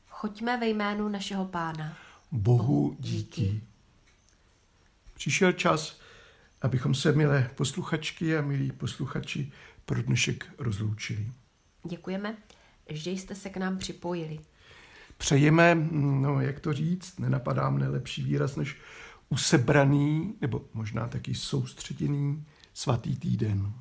Choďme 0.08 0.60
ve 0.60 0.68
jménu 0.68 1.08
našeho 1.08 1.44
Pána. 1.44 1.96
Bohu 2.32 2.96
díky. 2.98 3.62
Přišel 5.14 5.52
čas, 5.52 6.00
abychom 6.62 6.94
se, 6.94 7.12
milé 7.12 7.50
posluchačky 7.54 8.36
a 8.36 8.42
milí 8.42 8.72
posluchači, 8.72 9.52
pro 9.84 10.02
dnešek 10.02 10.54
rozloučili. 10.58 11.32
Děkujeme, 11.84 12.36
že 12.88 13.10
jste 13.10 13.34
se 13.34 13.50
k 13.50 13.56
nám 13.56 13.78
připojili. 13.78 14.38
Přejeme, 15.16 15.74
no 15.92 16.40
jak 16.40 16.60
to 16.60 16.72
říct, 16.72 17.18
nenapadá 17.18 17.70
mne 17.70 17.88
lepší 17.88 18.22
výraz 18.22 18.56
než 18.56 18.76
usebraný, 19.28 20.34
nebo 20.40 20.64
možná 20.74 21.08
taky 21.08 21.34
soustředěný 21.34 22.44
svatý 22.74 23.16
týden. 23.16 23.72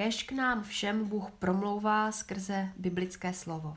Kéž 0.00 0.22
k 0.22 0.32
nám 0.32 0.62
všem 0.62 1.08
Bůh 1.08 1.30
promlouvá 1.38 2.12
skrze 2.12 2.68
biblické 2.76 3.32
slovo. 3.32 3.76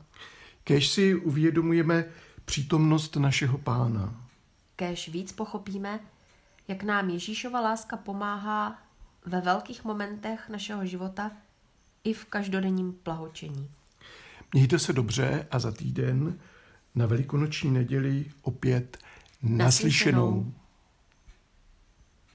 Kéž 0.64 0.88
si 0.88 1.14
uvědomujeme 1.14 2.04
přítomnost 2.44 3.16
našeho 3.16 3.58
pána. 3.58 4.26
Kéž 4.76 5.08
víc 5.08 5.32
pochopíme, 5.32 6.00
jak 6.68 6.82
nám 6.82 7.10
Ježíšova 7.10 7.60
láska 7.60 7.96
pomáhá 7.96 8.82
ve 9.26 9.40
velkých 9.40 9.84
momentech 9.84 10.48
našeho 10.48 10.86
života 10.86 11.30
i 12.04 12.12
v 12.12 12.24
každodenním 12.24 12.92
plahočení. 12.92 13.70
Mějte 14.52 14.78
se 14.78 14.92
dobře 14.92 15.46
a 15.50 15.58
za 15.58 15.72
týden 15.72 16.38
na 16.94 17.06
velikonoční 17.06 17.70
neděli 17.70 18.30
opět 18.42 18.98
naslyšenou. 19.42 19.64
naslyšenou. 19.64 20.54